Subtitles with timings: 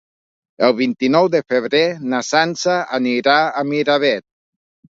[0.67, 1.83] El vint-i-nou de febrer
[2.15, 4.29] na Sança anirà a Miravet.